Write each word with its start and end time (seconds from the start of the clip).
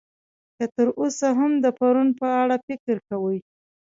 که 0.57 0.65
تر 0.75 0.87
اوسه 0.99 1.27
هم 1.39 1.51
د 1.63 1.65
پرون 1.79 2.09
په 2.19 2.27
اړه 2.41 2.55
فکر 2.67 2.95
کوئ. 3.09 3.37